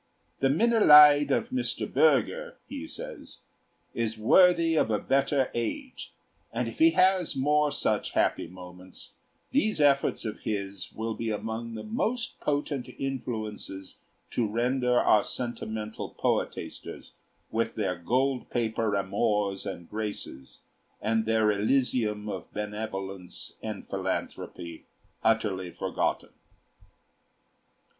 "The 0.39 0.49
'Minnelied' 0.49 1.29
of 1.29 1.49
Mr. 1.49 1.85
Bürger," 1.87 2.55
he 2.67 2.87
says, 2.87 3.41
"is 3.93 4.17
worthy 4.17 4.73
of 4.75 4.89
a 4.89 4.97
better 4.97 5.51
age; 5.53 6.11
and 6.51 6.67
if 6.67 6.79
he 6.79 6.89
has 6.97 7.35
more 7.35 7.71
such 7.71 8.13
happy 8.13 8.47
moments, 8.47 9.13
these 9.51 9.79
efforts 9.79 10.25
of 10.25 10.39
his 10.39 10.91
will 10.93 11.13
be 11.13 11.29
among 11.29 11.75
the 11.75 11.83
most 11.83 12.39
potent 12.39 12.89
influences 12.97 13.97
to 14.31 14.47
render 14.47 14.99
our 14.99 15.23
sentimental 15.23 16.09
poetasters, 16.19 17.11
with 17.51 17.75
their 17.75 17.95
gold 17.95 18.49
paper 18.49 18.93
Amors 18.93 19.71
and 19.71 19.87
Graces 19.87 20.61
and 20.99 21.27
their 21.27 21.51
elysium 21.51 22.27
of 22.27 22.51
benevolence 22.51 23.55
and 23.61 23.87
philanthropy, 23.87 24.85
utterly 25.23 25.69
forgotten." 25.69 26.29